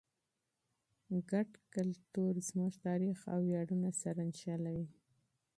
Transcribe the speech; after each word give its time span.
مشترک 1.09 1.49
کلتور 1.75 2.33
زموږ 2.49 2.73
تاریخ 2.87 3.17
او 3.33 3.39
ویاړونه 3.47 3.89
سره 4.01 4.21
نښلوي. 4.29 4.87